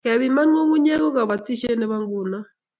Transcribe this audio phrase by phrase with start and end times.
[0.05, 2.39] kepiman ngungunyek ko kabatishiet nebo nguno